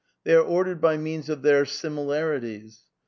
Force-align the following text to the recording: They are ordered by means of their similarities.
They 0.23 0.33
are 0.33 0.41
ordered 0.41 0.81
by 0.81 0.97
means 0.97 1.29
of 1.29 1.43
their 1.43 1.63
similarities. 1.63 2.85